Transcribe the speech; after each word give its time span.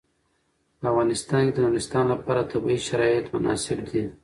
په 0.79 0.85
افغانستان 0.91 1.41
کې 1.45 1.53
د 1.55 1.59
نورستان 1.65 2.05
لپاره 2.13 2.49
طبیعي 2.51 2.79
شرایط 2.87 3.25
مناسب 3.35 3.79
دي. 3.89 4.03